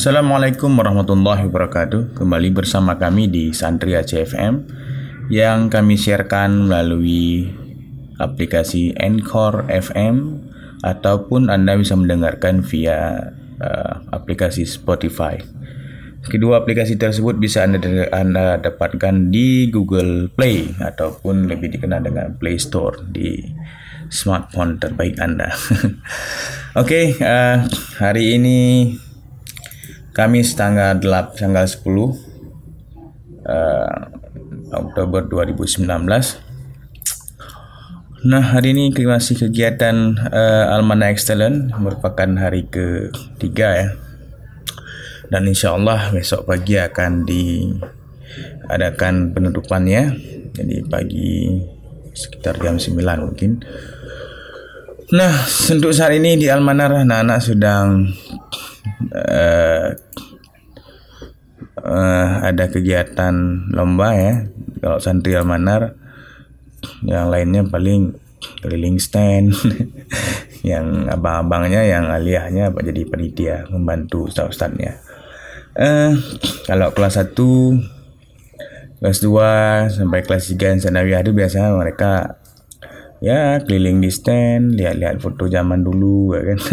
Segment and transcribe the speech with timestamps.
[0.00, 2.16] Assalamualaikum warahmatullahi wabarakatuh.
[2.16, 4.64] Kembali bersama kami di Santri ACFM
[5.28, 7.52] yang kami sharekan melalui
[8.16, 10.40] aplikasi Encore FM
[10.80, 13.28] ataupun Anda bisa mendengarkan via
[13.60, 15.36] uh, aplikasi Spotify.
[16.24, 22.56] Kedua aplikasi tersebut bisa anda, anda dapatkan di Google Play ataupun lebih dikenal dengan Play
[22.56, 23.36] Store di
[24.08, 25.52] smartphone terbaik Anda.
[26.80, 27.68] Oke, okay, uh,
[28.00, 28.56] hari ini
[30.10, 31.86] Kamis tanggal 8 tanggal 10
[33.46, 33.94] uh,
[34.74, 35.86] Oktober 2019.
[38.20, 43.94] Nah, hari ini masih kegiatan uh, Almana Excellent merupakan hari ketiga ya.
[45.30, 50.10] Dan insya Allah besok pagi akan diadakan penutupannya.
[50.58, 51.54] Jadi pagi
[52.18, 53.62] sekitar jam 9 mungkin.
[55.14, 55.38] Nah,
[55.70, 58.10] untuk saat ini di Almanar anak-anak sedang
[59.14, 59.88] uh,
[61.80, 63.34] uh, ada kegiatan
[63.72, 64.34] lomba ya
[64.80, 65.96] kalau santri almanar
[67.04, 68.16] yang lainnya paling
[68.64, 69.52] keliling stand
[70.70, 75.00] yang abang-abangnya yang aliyahnya jadi panitia membantu ustaz-ustaznya.
[75.76, 76.16] Uh,
[76.66, 77.36] kalau kelas 1
[79.00, 82.39] kelas 2 sampai kelas 3 yang sanawiyah itu biasanya mereka
[83.20, 86.58] ya keliling di stand lihat-lihat foto zaman dulu ya kan?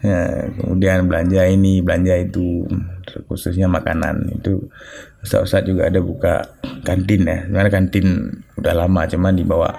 [0.00, 2.64] Ya, kemudian belanja ini belanja itu
[3.28, 4.40] khususnya makanan.
[4.40, 4.72] Itu
[5.20, 6.56] Ustaz-Ustaz juga ada buka
[6.88, 7.44] kantin ya.
[7.44, 8.06] Sebenarnya kantin
[8.56, 9.70] udah lama cuman dibawa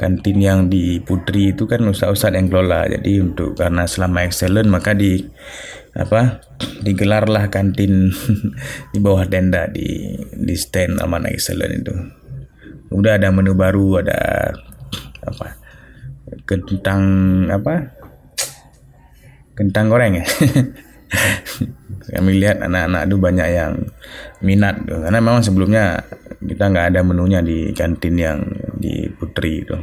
[0.00, 2.88] kantin yang di Putri itu kan Ustaz-Ustaz yang kelola.
[2.88, 5.20] Jadi untuk karena selama excellent maka di
[5.92, 6.40] apa
[6.80, 8.08] digelarlah kantin
[8.96, 11.94] di bawah tenda di di stand aman excellent itu.
[12.96, 14.50] Udah ada menu baru ada
[15.30, 15.56] apa?
[16.46, 17.02] Kentang
[17.50, 17.74] apa?
[19.54, 20.26] Kentang goreng ya?
[22.14, 23.72] Kami lihat anak-anak itu banyak yang
[24.42, 24.98] minat tuh.
[25.04, 26.02] karena memang sebelumnya
[26.40, 28.38] kita nggak ada menunya di kantin yang
[28.78, 29.76] di Putri itu.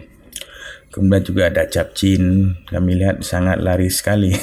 [0.88, 4.34] Kemudian juga ada capcin kami lihat sangat laris sekali.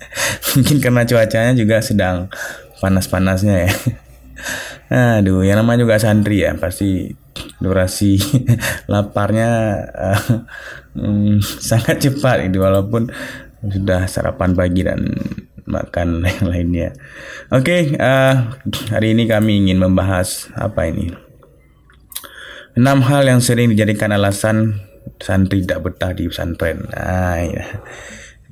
[0.54, 2.30] Mungkin karena cuacanya juga sedang
[2.78, 3.72] panas-panasnya ya.
[5.18, 7.10] Aduh yang namanya juga santri ya pasti
[7.58, 8.18] durasi
[8.92, 9.50] laparnya
[9.94, 10.22] uh,
[10.98, 11.38] um,
[11.70, 13.10] sangat cepat itu walaupun
[13.64, 15.00] sudah sarapan pagi dan
[15.64, 16.88] makan yang lainnya.
[17.52, 18.34] Oke, okay, uh, eh,
[18.92, 21.12] hari ini kami ingin membahas apa ini?
[22.74, 24.82] Enam hal yang sering dijadikan alasan
[25.22, 26.90] santri tidak betah di pesantren.
[26.90, 27.64] Nah, ya.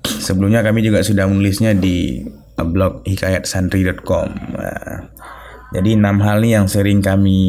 [0.02, 2.22] Sebelumnya kami juga sudah menulisnya di
[2.54, 4.28] blog hikayatsantri.com.
[4.54, 5.10] Nah,
[5.72, 7.40] jadi enam hal ini yang sering kami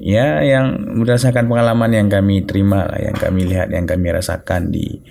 [0.00, 5.04] ya yang berdasarkan pengalaman yang kami terima lah, yang kami lihat, yang kami rasakan di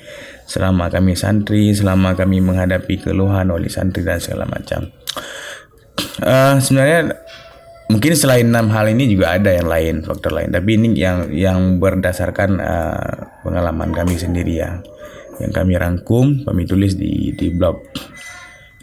[0.49, 4.89] selama kami santri, selama kami menghadapi keluhan oleh santri dan segala macam.
[6.25, 7.21] Uh, sebenarnya
[7.85, 11.77] mungkin selain enam hal ini juga ada yang lain faktor lain, tapi ini yang yang
[11.77, 14.81] berdasarkan uh, pengalaman kami sendiri ya,
[15.37, 17.77] yang kami rangkum, kami tulis di di blog.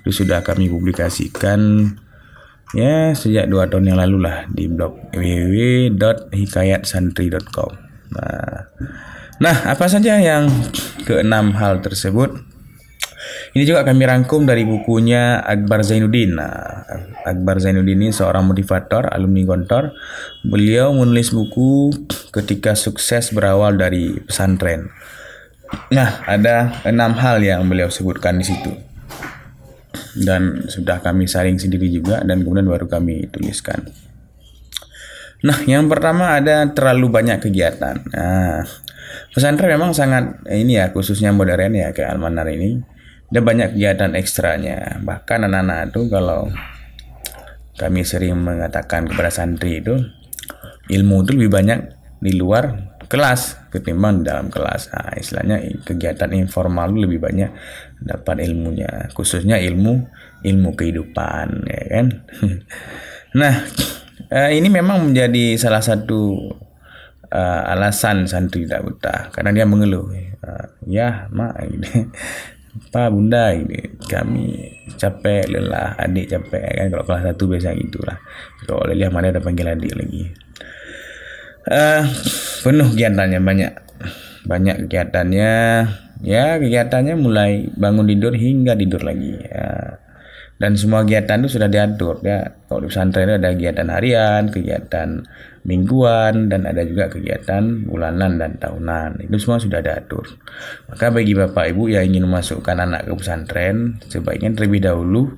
[0.07, 1.91] Itu sudah kami publikasikan
[2.75, 7.71] ya sejak dua tahun yang lalu lah di blog www.hikayatsantri.com.
[8.17, 8.65] Nah,
[9.39, 10.51] nah apa saja yang
[11.07, 12.43] keenam hal tersebut?
[13.57, 16.37] Ini juga kami rangkum dari bukunya Akbar Zainuddin.
[16.37, 16.85] Nah,
[17.25, 19.97] Akbar Zainuddin ini seorang motivator, alumni Gontor.
[20.45, 21.89] Beliau menulis buku
[22.37, 24.93] ketika sukses berawal dari pesantren.
[25.91, 28.86] Nah, ada enam hal yang beliau sebutkan di situ
[30.25, 33.85] dan sudah kami saring sendiri juga dan kemudian baru kami tuliskan.
[35.45, 38.01] Nah, yang pertama ada terlalu banyak kegiatan.
[38.17, 38.65] Nah,
[39.37, 42.81] pesantren memang sangat ini ya khususnya modern ya kayak Almanar ini.
[43.27, 45.03] Ada banyak kegiatan ekstranya.
[45.03, 46.49] Bahkan anak-anak itu kalau
[47.77, 49.99] kami sering mengatakan kepada santri itu
[50.89, 51.81] ilmu itu lebih banyak
[52.23, 54.91] di luar kelas ketimbang dalam kelas.
[54.91, 57.51] Nah, istilahnya kegiatan informal lebih banyak
[58.01, 60.07] dapat ilmunya, khususnya ilmu
[60.45, 62.07] ilmu kehidupan, ya kan?
[63.41, 63.55] nah,
[64.31, 66.53] eh, ini memang menjadi salah satu
[67.33, 70.07] uh, alasan santri tidak betah karena dia mengeluh.
[70.43, 72.11] Uh, ya, mak, ini.
[72.77, 74.53] Pak bunda ini kami
[75.01, 78.21] capek lelah adik capek kan kalau kelas satu biasa gitulah
[78.69, 80.29] kalau lelah mana ada panggil adik lagi
[81.73, 82.05] uh,
[82.61, 83.73] penuh kegiatannya banyak
[84.45, 85.53] banyak kegiatannya
[86.25, 90.01] ya kegiatannya mulai bangun tidur hingga tidur lagi ya.
[90.57, 92.49] dan semua kegiatan itu sudah diatur ya.
[92.65, 95.21] Kalau di pesantren ada kegiatan harian kegiatan
[95.67, 99.27] mingguan dan ada juga kegiatan bulanan dan tahunan.
[99.27, 100.25] Itu semua sudah diatur.
[100.89, 105.35] Maka bagi bapak ibu yang ingin memasukkan anak ke pesantren sebaiknya terlebih dahulu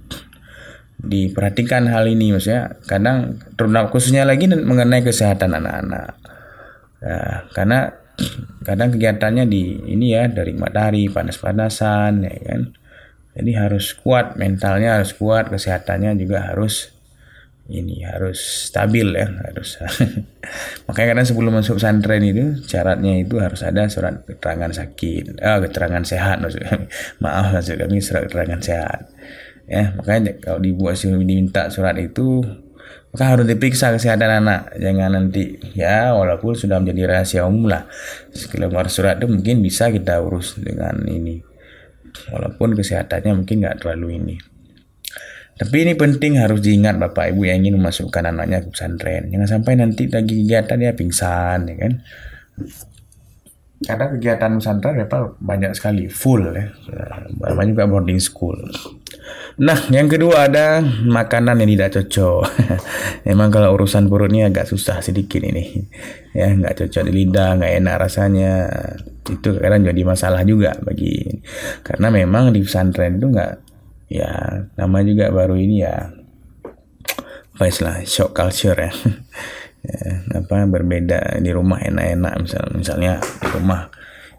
[1.00, 2.76] diperhatikan hal ini maksudnya.
[2.84, 6.14] Kadang terutama khususnya lagi mengenai kesehatan anak-anak.
[6.98, 7.94] Ya, karena
[8.67, 12.61] kadang kegiatannya di ini ya dari matahari panas-panasan ya kan.
[13.38, 16.91] Jadi harus kuat mentalnya harus kuat kesehatannya juga harus
[17.69, 19.76] ini harus stabil ya harus
[20.88, 26.00] makanya kadang sebelum masuk pesantren itu syaratnya itu harus ada surat keterangan sakit ah keterangan
[26.00, 26.88] sehat maksudnya
[27.23, 29.12] maaf maksud kami surat keterangan sehat.
[29.69, 32.41] Ya makanya kalau dibuat diminta surat itu
[33.08, 34.76] maka harus diperiksa kesehatan anak.
[34.76, 37.88] Jangan nanti ya walaupun sudah menjadi rahasia umum lah.
[38.52, 41.40] Keluar surat itu mungkin bisa kita urus dengan ini.
[42.28, 44.37] Walaupun kesehatannya mungkin nggak terlalu ini.
[45.58, 49.26] Tapi ini penting harus diingat bapak ibu yang ingin memasukkan anaknya ke pesantren.
[49.32, 51.93] Jangan sampai nanti lagi kegiatan dia pingsan ya kan?
[53.82, 55.06] Karena kegiatan pesantren ya
[55.43, 56.70] banyak sekali full ya.
[57.43, 58.58] Banyak juga boarding school
[59.58, 62.43] Nah, yang kedua ada makanan yang tidak cocok.
[63.28, 65.82] Memang kalau urusan perutnya agak susah sedikit ini.
[66.31, 68.70] Ya, nggak cocok di lidah, nggak enak rasanya.
[69.26, 71.26] Itu kadang jadi masalah juga bagi
[71.84, 73.52] karena memang di pesantren itu nggak
[74.08, 76.08] ya nama juga baru ini ya
[77.58, 78.88] apa istilah shock culture ya.
[79.88, 80.00] ya
[80.32, 83.93] apa berbeda di rumah enak-enak misal misalnya di rumah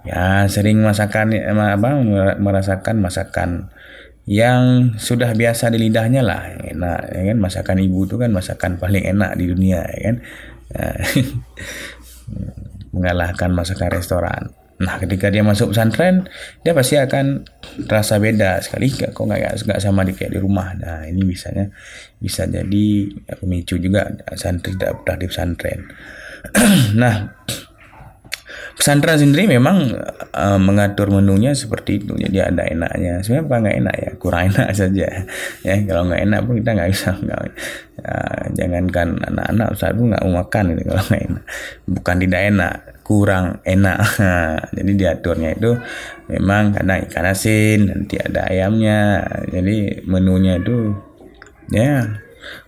[0.03, 1.89] ya sering masakan apa
[2.39, 3.69] merasakan masakan
[4.29, 7.37] yang sudah biasa di lidahnya lah enak ya kan?
[7.41, 10.15] Masakan ibu itu kan masakan paling enak di dunia ya kan?
[12.93, 14.53] Mengalahkan masakan restoran.
[14.79, 16.29] Nah ketika dia masuk pesantren
[16.61, 17.41] dia pasti akan
[17.89, 18.93] terasa beda sekali.
[18.93, 20.77] Kok nggak nggak sama di kayak di rumah.
[20.77, 21.65] Nah ini bisanya
[22.21, 25.79] bisa jadi pemicu juga santri tidak pernah di pesantren.
[27.01, 27.15] Nah
[28.79, 29.91] pesantren sendiri memang
[30.31, 32.15] uh, mengatur menunya seperti itu.
[32.15, 33.19] Jadi ada enaknya.
[33.19, 35.07] Sebenarnya apa nggak enak ya kurang enak saja.
[35.67, 37.39] Ya kalau nggak enak pun kita nggak bisa nggak
[37.99, 38.15] ya,
[38.55, 41.43] jangankan anak-anak saat pun nggak mau makan gitu kalau nggak enak.
[41.91, 42.73] Bukan tidak enak
[43.03, 43.99] kurang enak.
[44.79, 45.71] Jadi diaturnya itu
[46.31, 49.27] memang karena ikan asin nanti ada ayamnya.
[49.51, 50.95] Jadi menunya itu
[51.67, 52.07] ya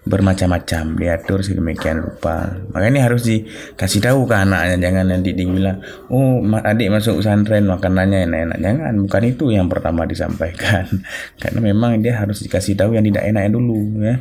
[0.05, 0.97] bermacam-macam.
[0.97, 4.77] Diatur sedemikian rupa makanya harus dikasih tahu ke anaknya.
[4.77, 5.79] Jangan nanti dibilang
[6.11, 8.57] oh adik masuk pesantren makanannya enak-enak.
[8.59, 10.85] Jangan bukan itu yang pertama disampaikan.
[11.41, 14.15] Karena memang dia harus dikasih tahu yang tidak enaknya dulu ya.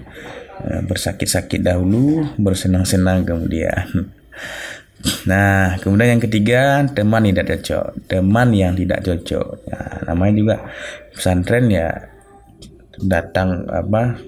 [0.61, 3.87] Eh, bersakit-sakit dahulu bersenang-senang kemudian.
[5.01, 8.05] Nah, kemudian yang ketiga, teman tidak cocok.
[8.05, 9.49] Teman yang tidak cocok.
[9.73, 10.57] Nah, namanya juga
[11.17, 11.89] pesantren ya
[13.01, 14.21] datang apa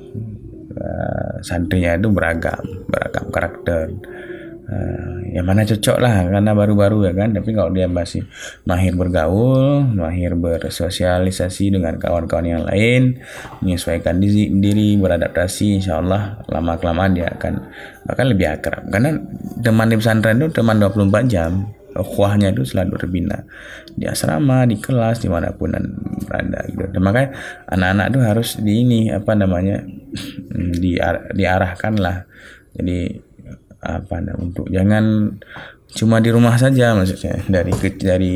[0.82, 3.87] uh, santrinya itu beragam beragam karakter.
[4.62, 7.32] Uh, yang mana cocok lah karena baru-baru ya kan.
[7.34, 8.25] Tapi kalau dia masih
[8.69, 13.20] mahir bergaul mahir bersosialisasi dengan kawan-kawan yang lain
[13.64, 17.58] menyesuaikan diri, diri beradaptasi insya Allah lama kelamaan dia akan
[18.06, 18.87] akan lebih akrab.
[18.93, 19.19] Karena
[19.61, 21.52] teman di pesantren itu teman 24 jam.
[21.93, 23.44] Kuahnya itu selalu terbina
[23.93, 25.76] di asrama di kelas di mana pun
[26.25, 26.88] berada gitu.
[26.88, 27.37] Dan makanya
[27.69, 29.84] anak-anak itu harus di ini apa namanya
[30.82, 32.25] diar, diarahkan lah
[32.76, 33.20] jadi
[33.82, 35.35] apa untuk jangan
[35.93, 37.43] cuma di rumah saja maksudnya.
[37.44, 38.32] Dari dari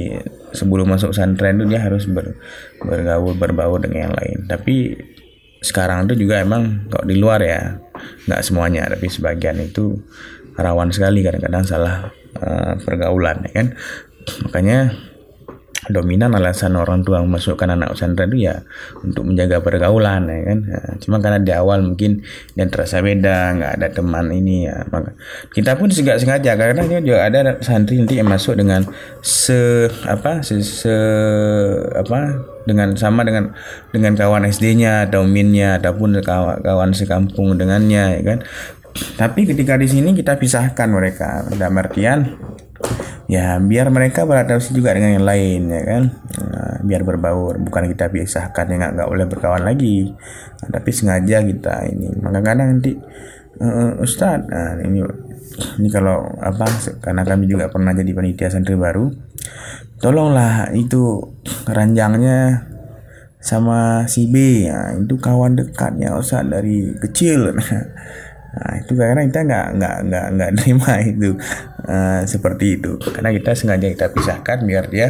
[0.52, 2.36] sebelum masuk pesantren itu dia harus ber,
[2.82, 4.38] bergaul berbaur dengan yang lain.
[4.50, 4.92] Tapi
[5.62, 7.78] sekarang itu juga emang kok di luar ya
[8.28, 8.90] nggak semuanya.
[8.90, 9.96] Tapi sebagian itu
[10.58, 12.10] rawan sekali kadang-kadang salah
[12.42, 13.66] uh, pergaulan ya kan?
[14.50, 14.92] Makanya
[15.90, 18.62] dominan alasan orang tua memasukkan anak pesantren itu ya
[19.02, 20.58] untuk menjaga pergaulan ya kan?
[20.66, 22.22] Ya, cuma karena di awal mungkin
[22.54, 25.14] dia terasa beda nggak ada teman ini ya maka
[25.54, 28.84] kita pun juga sengaja karena juga ada santri nanti yang masuk dengan
[29.22, 30.94] se apa se, se
[31.94, 33.54] apa dengan sama dengan
[33.94, 38.38] dengan kawan SD-nya atau minnya ataupun kawan, kawan sekampung dengannya ya kan?
[38.96, 42.32] Tapi ketika di sini kita pisahkan mereka dalam artian
[43.26, 46.02] ya biar mereka beradaptasi juga dengan yang lain ya kan?
[46.46, 47.58] Nah, biar berbaur.
[47.62, 50.14] Bukan kita pisahkan yang nggak boleh berkawan lagi.
[50.62, 52.14] Nah, tapi sengaja kita ini.
[52.22, 52.94] Maka kadang nanti
[53.60, 55.02] uh, Ustadz nah, ini
[55.80, 56.68] ini kalau apa
[57.00, 59.08] karena kami juga pernah jadi panitia santri baru
[60.02, 61.32] tolonglah itu
[61.64, 62.68] ranjangnya
[63.46, 64.66] sama si B.
[64.66, 67.54] Ya, itu kawan dekatnya Ustadz dari kecil
[68.46, 71.30] Nah, itu karena kita nggak nggak nggak nggak terima itu
[71.86, 72.96] uh, seperti itu.
[73.00, 75.08] Karena kita sengaja kita pisahkan biar dia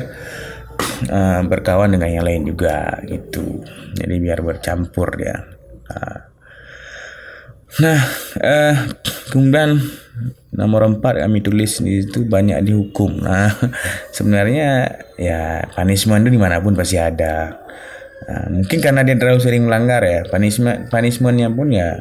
[1.10, 3.62] uh, berkawan dengan yang lain juga gitu.
[3.96, 5.36] Jadi biar bercampur ya
[5.90, 6.20] uh.
[7.76, 8.00] nah
[8.40, 8.74] uh,
[9.28, 9.76] kemudian
[10.56, 13.20] nomor empat kami tulis itu banyak dihukum.
[13.20, 13.52] Nah
[14.16, 17.60] sebenarnya ya punishment itu di mana pun pasti ada.
[18.26, 22.00] Nah, mungkin karena dia terlalu sering melanggar ya, punishment punishmentnya pun ya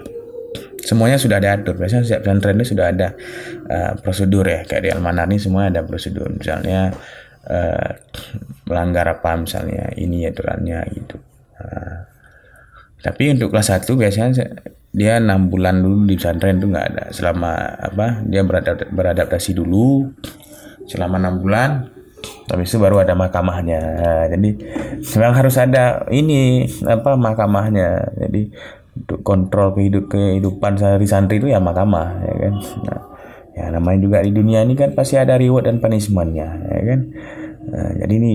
[0.86, 1.74] semuanya sudah diatur.
[1.76, 3.08] Biasanya setiap pesantren itu sudah ada
[3.68, 6.30] uh, prosedur ya, kayak di Almanar ini semua ada prosedur.
[6.30, 6.94] Misalnya
[7.50, 7.90] uh,
[8.70, 11.18] melanggar apa misalnya ini aturannya gitu.
[11.58, 12.06] Uh,
[13.02, 14.32] tapi untuk kelas 1 biasanya
[14.96, 17.52] dia enam bulan dulu di pesantren itu nggak ada selama
[17.84, 18.42] apa dia
[18.90, 20.08] beradaptasi dulu
[20.88, 21.92] selama enam bulan
[22.48, 23.82] tapi itu baru ada mahkamahnya
[24.32, 24.50] jadi
[25.20, 28.42] memang harus ada ini apa mahkamahnya jadi
[29.22, 32.54] kontrol kehidup kehidupan sehari santri itu ya mahkamah ya kan?
[32.88, 33.02] Nah,
[33.56, 37.00] ya namanya juga di dunia ini kan pasti ada reward dan punishmentnya ya kan?
[37.66, 38.34] Nah, jadi ini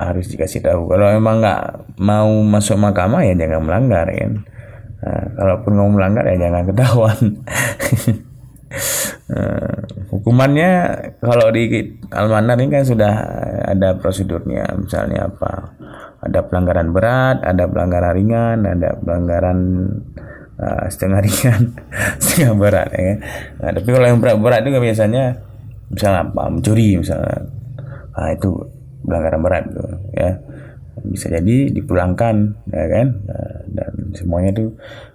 [0.00, 0.90] harus dikasih tahu.
[0.90, 1.62] Kalau memang nggak
[2.00, 4.32] mau masuk mahkamah ya jangan melanggar ya kan?
[5.00, 7.18] Nah, kalaupun mau melanggar ya jangan ketahuan.
[9.30, 10.70] Nah, hukumannya
[11.22, 11.70] kalau di
[12.10, 13.14] Almanar ini kan sudah
[13.62, 15.74] ada prosedurnya misalnya apa
[16.20, 19.58] ada pelanggaran berat ada pelanggaran ringan ada pelanggaran
[20.60, 21.62] uh, setengah ringan
[22.20, 23.18] setengah berat ya kan?
[23.60, 25.24] Nah, tapi kalau yang berat-berat itu biasanya
[25.90, 27.38] misalnya apa mencuri misalnya.
[28.14, 28.50] Nah, itu
[29.02, 30.30] pelanggaran berat tuh ya.
[31.00, 33.06] Bisa jadi dipulangkan ya kan?
[33.24, 34.66] Nah, dan semuanya itu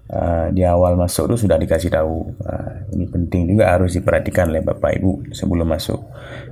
[0.10, 2.34] uh, di awal masuk tuh sudah dikasih tahu.
[2.42, 6.02] Uh, ini penting juga harus diperhatikan oleh bapak ibu sebelum masuk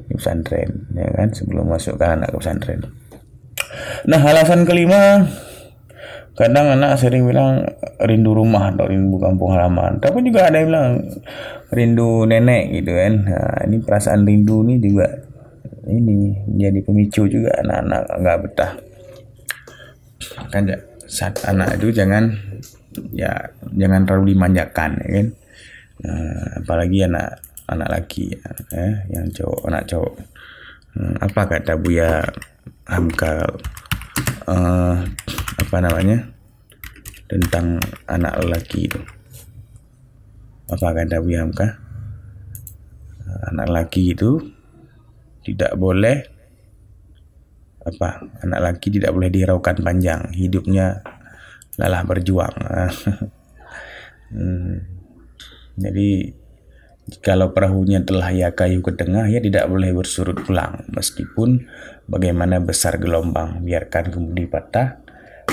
[0.05, 1.33] di pesantren ya kan?
[1.33, 2.81] Sebelum masukkan anak ke pesantren
[4.09, 5.27] nah alasan kelima
[6.33, 7.61] kadang anak sering bilang
[8.01, 10.01] rindu rumah atau rindu kampung halaman.
[10.01, 10.89] Tapi juga ada yang bilang
[11.69, 13.13] rindu nenek gitu kan.
[13.29, 15.07] Nah, ini perasaan rindu ini juga
[15.85, 18.71] ini menjadi pemicu juga anak-anak nggak betah.
[20.49, 20.63] Kan
[21.05, 22.33] saat anak itu jangan
[23.13, 25.27] ya jangan terlalu dimanjakan ya kan.
[26.03, 27.39] Uh, apalagi anak
[27.69, 28.33] anak laki
[28.73, 30.13] ya, yang cowok anak cowok.
[30.93, 32.25] Hmm, apa kata Buya
[32.87, 33.47] Hamka
[34.47, 34.97] uh,
[35.59, 36.27] apa namanya?
[37.27, 38.99] Tentang anak laki itu.
[40.69, 41.83] Apa kata Buya Hamka
[43.49, 44.39] anak laki itu
[45.43, 46.23] tidak boleh
[47.83, 50.31] apa anak laki tidak boleh diraukan panjang.
[50.31, 51.03] Hidupnya
[51.79, 52.55] lelah berjuang.
[54.33, 54.81] Hmm.
[55.77, 56.33] jadi
[57.19, 61.67] kalau perahunya telah ya kayu ke tengah ya tidak boleh bersurut pulang meskipun
[62.07, 65.03] bagaimana besar gelombang biarkan kemudian patah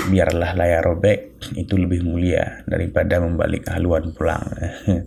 [0.07, 4.41] biarlah layar robek itu lebih mulia daripada membalik haluan pulang.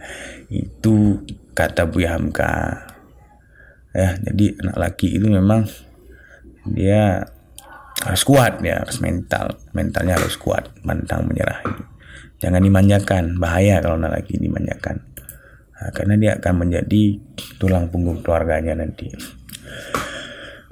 [0.53, 1.25] Itu
[1.57, 2.85] kata Buya Hamka.
[3.95, 5.71] Ya jadi anak laki itu memang
[6.67, 7.23] dia
[8.03, 11.63] harus kuat ya harus mental mentalnya harus kuat pantang menyerah
[12.43, 14.99] jangan dimanjakan bahaya kalau anak laki dimanjakan
[15.78, 17.02] nah, karena dia akan menjadi
[17.59, 19.11] tulang punggung keluarganya nanti.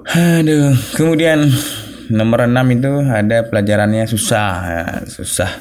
[0.03, 1.47] Aduh kemudian
[2.11, 4.51] nomor enam itu ada pelajarannya susah.
[4.67, 5.51] Ya, susah.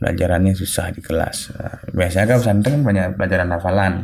[0.00, 1.52] Pelajarannya susah di kelas.
[1.52, 3.94] Nah, biasanya kan pesantren kan banyak pelajaran hafalan.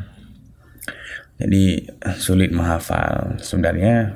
[1.40, 1.88] Jadi
[2.20, 3.40] sulit menghafal.
[3.40, 4.12] Sebenarnya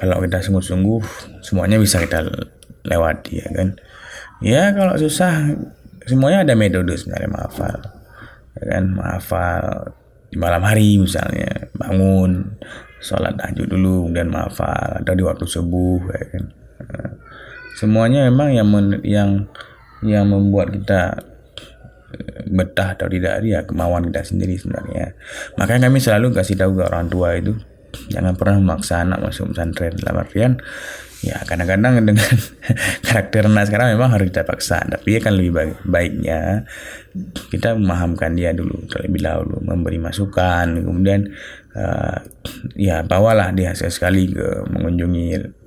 [0.00, 1.00] kalau kita sungguh-sungguh
[1.44, 2.24] semuanya bisa kita
[2.88, 3.68] lewati ya kan?
[4.40, 5.52] Ya kalau susah
[6.08, 7.99] semuanya ada metode sebenarnya menghafal
[8.58, 9.94] kan menghafal
[10.30, 12.54] di malam hari misalnya bangun
[13.02, 16.44] sholat tahajud dulu kemudian menghafal atau di waktu subuh ya kan.
[17.78, 19.30] Semuanya memang yang men, yang
[20.04, 21.16] yang membuat kita
[22.50, 25.14] betah atau tidak ya kemauan kita sendiri sebenarnya.
[25.56, 27.54] Makanya kami selalu kasih tahu ke orang tua itu
[28.10, 29.94] jangan pernah memaksa anak masuk pesantren.
[29.96, 30.52] Dalam artian
[31.20, 32.28] ya kadang-kadang dengan
[33.06, 36.64] karakter anak sekarang memang harus kita paksa tapi kan lebih baik, baiknya
[37.52, 41.28] kita memahamkan dia dulu terlebih dahulu memberi masukan kemudian
[41.76, 42.18] uh,
[42.74, 45.60] ya bawalah dia sekali ke mengunjungi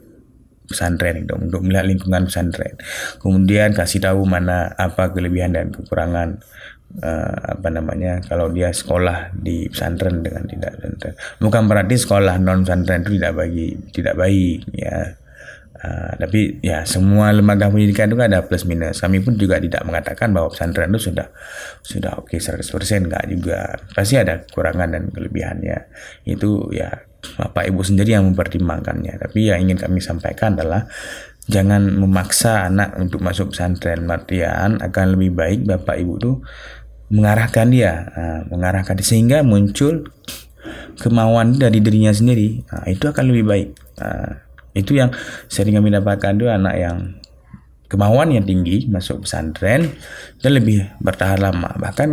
[0.68, 2.76] pesantren itu untuk melihat lingkungan pesantren.
[3.20, 6.40] Kemudian kasih tahu mana apa kelebihan dan kekurangan
[7.04, 11.14] uh, apa namanya kalau dia sekolah di pesantren dengan tidak pesantren.
[11.38, 15.20] Bukan berarti sekolah non pesantren itu tidak bagi tidak baik ya.
[15.84, 19.04] Uh, tapi ya semua lembaga pendidikan itu kan ada plus minus.
[19.04, 21.28] Kami pun juga tidak mengatakan bahwa pesantren itu sudah
[21.84, 23.76] sudah oke okay, 100% enggak juga.
[23.92, 25.78] Pasti ada kekurangan dan kelebihannya.
[26.24, 26.88] Itu ya
[27.36, 29.28] Bapak Ibu sendiri yang mempertimbangkannya.
[29.28, 30.88] Tapi yang ingin kami sampaikan adalah
[31.52, 34.08] jangan memaksa anak untuk masuk pesantren.
[34.08, 36.36] Artian akan lebih baik Bapak Ibu tuh
[37.14, 40.08] mengarahkan dia, nah, mengarahkan dia sehingga muncul
[40.98, 42.64] kemauan dari dirinya sendiri.
[42.72, 43.70] Nah, itu akan lebih baik.
[44.00, 44.43] Nah,
[44.74, 45.14] itu yang
[45.50, 46.98] sering kami dapatkan tuh anak yang
[47.94, 49.94] kemauan yang tinggi masuk pesantren
[50.42, 51.70] dan lebih bertahan lama.
[51.78, 52.10] Bahkan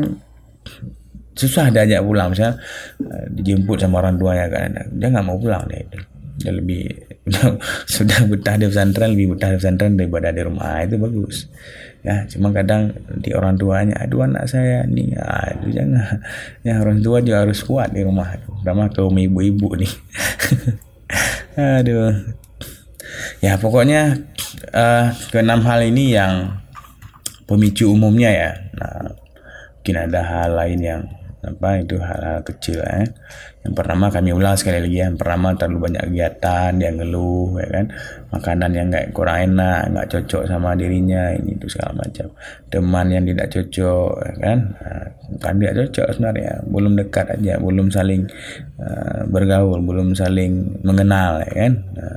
[1.32, 2.36] susah diajak pulang.
[2.36, 2.60] Misalnya
[3.00, 4.76] uh, dijemput sama orang tua ya kan.
[4.92, 5.98] Dia nggak mau pulang dia itu.
[6.40, 6.84] Dia lebih
[7.96, 10.84] sudah betah di pesantren lebih betah di pesantren daripada di rumah.
[10.84, 11.48] Itu bagus.
[12.04, 16.20] Ya cuma kadang di orang tuanya aduh anak saya nih aduh jangan.
[16.66, 19.92] Ya orang tua juga harus kuat di rumah terutama kaum ibu-ibu nih
[21.80, 22.12] aduh
[23.44, 24.20] ya pokoknya
[24.74, 26.60] uh, keenam hal ini yang
[27.50, 28.50] pemicu umumnya ya.
[28.78, 29.14] Nah
[29.80, 31.02] mungkin ada hal lain yang
[31.40, 33.00] apa itu hal-hal kecil ya.
[33.64, 37.86] Yang pertama kami ulang sekali lagi yang pertama terlalu banyak kegiatan dia ngeluh ya kan.
[38.28, 42.28] Makanan yang nggak kurang enak nggak cocok sama dirinya ini itu segala macam.
[42.68, 44.58] Teman yang tidak cocok ya kan.
[45.40, 46.52] Kan tidak cocok sebenarnya.
[46.68, 48.22] Belum dekat aja belum saling
[48.76, 51.72] uh, bergaul belum saling mengenal ya kan.
[51.96, 52.16] Nah,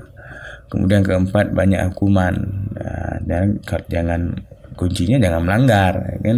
[0.74, 2.34] kemudian keempat banyak hukuman.
[2.74, 4.34] Nah, dan jangan
[4.74, 6.38] kuncinya jangan melanggar ya kan?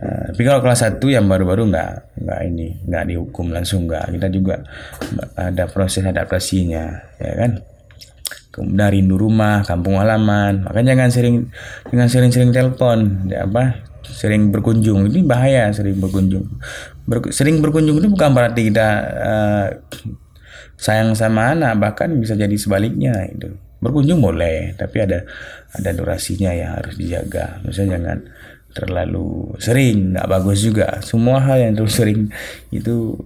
[0.00, 1.92] Uh, tapi kalau kelas 1 yang baru-baru nggak
[2.24, 4.10] nggak ini nggak dihukum langsung nggak.
[4.18, 4.58] Kita juga
[5.38, 7.62] ada proses adaptasinya ya kan?
[8.50, 11.36] Kemudian rindu rumah kampung halaman makanya jangan sering
[11.94, 13.86] jangan sering-sering telepon ya apa?
[14.02, 16.42] Sering berkunjung ini bahaya sering berkunjung.
[17.06, 18.88] Ber, sering berkunjung itu bukan berarti kita
[19.22, 19.66] uh,
[20.80, 23.52] sayang sama anak bahkan bisa jadi sebaliknya itu.
[23.80, 25.24] Berkunjung boleh tapi ada
[25.76, 27.60] ada durasinya ya harus dijaga.
[27.64, 28.18] Misalnya jangan
[28.72, 30.98] terlalu sering nggak bagus juga.
[31.04, 32.20] Semua hal yang terlalu sering
[32.72, 33.16] itu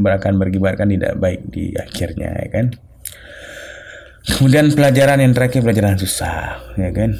[0.00, 2.66] akan berakibatkan tidak baik di akhirnya ya kan?
[4.20, 7.16] Kemudian pelajaran yang terakhir pelajaran susah ya kan?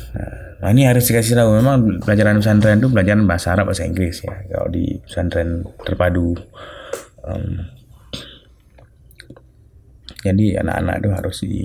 [0.60, 1.56] Nah ini harus dikasih tahu.
[1.56, 4.44] Memang pelajaran pesantren itu pelajaran bahasa Arab bahasa Inggris ya.
[4.52, 6.36] Kalau di pesantren terpadu
[7.24, 7.79] um,
[10.20, 11.62] jadi anak-anak itu harus di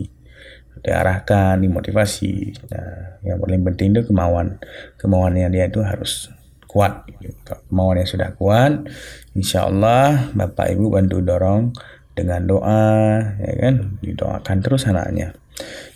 [0.85, 2.53] diarahkan, dimotivasi.
[2.69, 4.62] Nah, yang paling penting itu kemauan.
[5.01, 6.29] Kemauannya dia itu harus
[6.69, 7.09] kuat.
[7.47, 8.85] Kemauan yang sudah kuat,
[9.33, 11.74] insya Allah Bapak Ibu bantu dorong
[12.13, 13.97] dengan doa, ya kan?
[14.03, 15.33] Didoakan terus anaknya.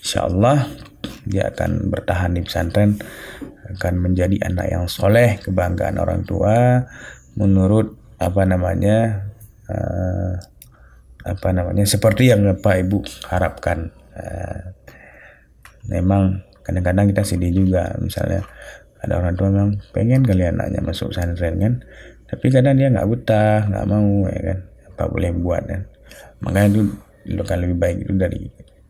[0.02, 0.72] Insya Allah
[1.28, 2.98] dia akan bertahan di pesantren,
[3.76, 6.88] akan menjadi anak yang soleh, kebanggaan orang tua,
[7.38, 9.30] menurut apa namanya,
[9.70, 10.40] uh,
[11.30, 13.94] apa namanya, seperti yang Bapak Ibu harapkan.
[14.18, 14.76] Uh,
[15.90, 18.46] memang kadang-kadang kita sedih juga misalnya
[19.00, 21.74] ada orang tua memang pengen kali anaknya masuk pesantren kan?
[22.30, 24.58] Tapi kadang dia nggak buta nggak mau ya kan?
[24.94, 25.82] Apa boleh buat kan?
[26.44, 26.68] Makanya
[27.26, 28.42] itu kan lebih baik itu dari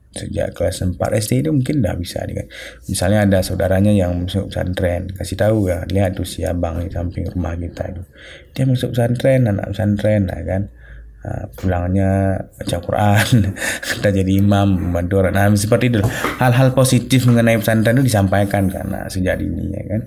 [0.10, 2.48] sejak kelas 4 SD itu mungkin udah bisa kan?
[2.90, 7.30] Misalnya ada saudaranya yang masuk pesantren kasih tahu ya lihat tuh si abang di samping
[7.30, 8.04] rumah kita itu.
[8.58, 10.64] Dia masuk pesantren anak pesantren ya kan
[11.20, 13.52] Ah, pulangnya baca Quran
[13.92, 15.36] kita jadi imam membantu orang.
[15.36, 16.00] Nah seperti itu.
[16.40, 20.02] Hal-hal positif mengenai pesantren itu disampaikan karena sejak dini ya kan?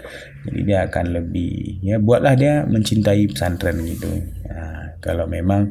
[0.49, 4.09] Jadi dia akan lebih ya buatlah dia mencintai pesantren gitu.
[4.49, 5.69] Nah, kalau memang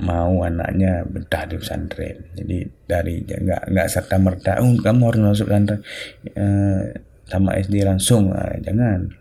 [0.00, 2.16] mau anaknya betah di pesantren.
[2.32, 5.84] Jadi dari nggak nggak serta merta oh kamu harus masuk pesantren.
[6.32, 6.96] Uh,
[7.28, 9.04] sama SD langsung nah, jangan.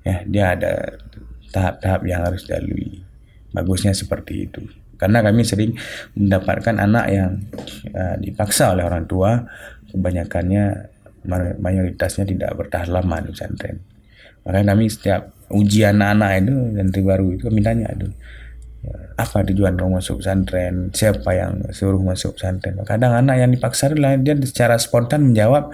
[0.00, 0.96] Ya dia ada
[1.52, 3.09] tahap-tahap yang harus dilalui
[3.50, 4.62] bagusnya seperti itu.
[5.00, 5.72] Karena kami sering
[6.12, 7.30] mendapatkan anak yang
[7.96, 9.48] uh, dipaksa oleh orang tua
[9.90, 10.92] kebanyakannya
[11.60, 13.80] mayoritasnya tidak bertahan lama di pesantren.
[14.44, 18.08] Makanya kami setiap ujian anak-anak itu santri baru itu mintanya itu
[19.20, 20.88] apa tujuan kamu masuk pesantren?
[20.96, 22.80] Siapa yang suruh masuk pesantren?
[22.88, 25.68] Kadang anak yang dipaksa dia secara spontan menjawab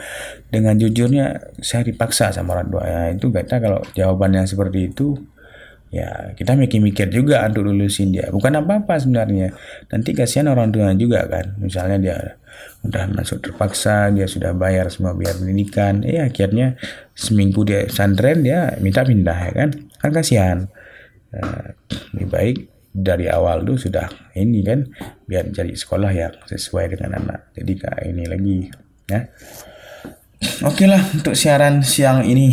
[0.51, 2.83] dengan jujurnya saya dipaksa sama orang tua.
[2.83, 5.15] Ya itu kata kalau jawabannya seperti itu
[5.95, 8.29] ya kita mikir-mikir juga untuk lulusin dia.
[8.31, 9.55] Bukan apa-apa sebenarnya.
[9.91, 11.55] Nanti kasihan orang tua juga kan.
[11.63, 12.19] Misalnya dia
[12.87, 16.03] udah masuk terpaksa dia sudah bayar semua biaya pendidikan.
[16.03, 16.79] Ya akhirnya
[17.15, 19.71] seminggu dia santren dia minta pindah ya kan?
[20.03, 20.59] Kan kasihan.
[21.37, 21.75] Uh,
[22.15, 22.57] lebih baik
[22.97, 24.89] dari awal tuh sudah ini kan
[25.29, 27.53] biar cari sekolah yang sesuai dengan anak.
[27.53, 28.57] Jadi kayak ini lagi
[29.07, 29.21] ya.
[30.65, 32.53] Oke okay lah untuk siaran siang ini.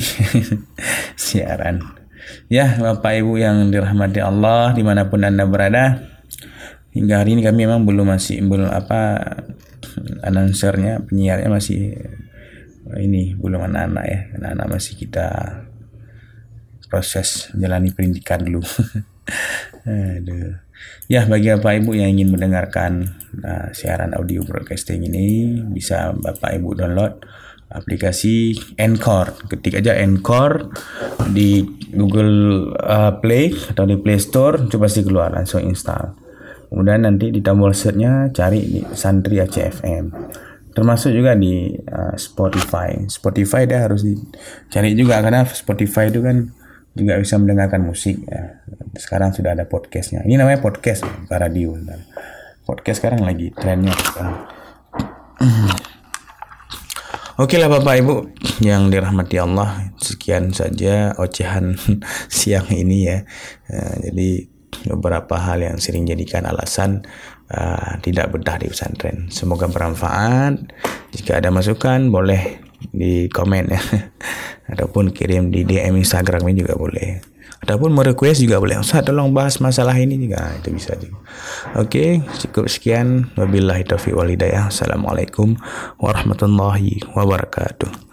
[1.19, 2.02] Siaran
[2.47, 6.03] Ya, Bapak Ibu yang dirahmati Allah di mana pun anda berada,
[6.93, 9.19] hingga hari ini kami memang belum masih belum apa
[10.21, 11.97] announcernya penyiarnya masih
[12.99, 15.27] ini belum anak-anak ya, anak-anak masih kita
[16.93, 18.61] proses menjalani pendidikan dulu.
[19.89, 20.61] Aduh.
[21.07, 26.75] Ya, bagi Bapak Ibu yang ingin mendengarkan uh, siaran audio broadcasting ini, bisa Bapak Ibu
[26.75, 27.23] download
[27.73, 29.33] aplikasi Encore.
[29.49, 30.69] Ketik aja Encore
[31.33, 36.13] di Google uh, Play atau di Play Store, coba sih keluar langsung install.
[36.69, 40.09] Kemudian nanti di tombol searchnya cari di Santri ACFM.
[40.73, 43.05] Termasuk juga di uh, Spotify.
[43.05, 46.49] Spotify dia harus dicari juga karena Spotify itu kan
[46.97, 48.25] juga bisa mendengarkan musik.
[48.25, 48.65] Ya.
[48.97, 50.25] Sekarang sudah ada podcastnya.
[50.25, 51.77] Ini namanya podcast, bukan radio.
[52.65, 53.93] Podcast sekarang lagi trennya.
[57.33, 58.15] Oke lah Bapak Ibu
[58.61, 61.73] yang dirahmati Allah, sekian saja ocehan
[62.29, 63.25] siang ini ya.
[63.65, 64.29] Uh, jadi
[64.93, 67.01] beberapa hal yang sering jadikan alasan
[67.49, 69.33] uh, tidak betah di pesantren.
[69.33, 70.61] Semoga bermanfaat.
[71.17, 72.61] Jika ada masukan boleh
[72.93, 73.81] di komen ya,
[74.77, 77.32] ataupun kirim di DM Instagram ini juga boleh
[77.63, 78.77] ataupun mau request juga boleh.
[78.77, 80.43] Ustaz tolong bahas masalah ini juga.
[80.43, 81.17] Nah, itu bisa juga.
[81.79, 83.31] Oke cukup sekian.
[83.39, 85.55] Wabillahi taufiq walhidayah assalamualaikum
[85.97, 88.12] warahmatullahi wabarakatuh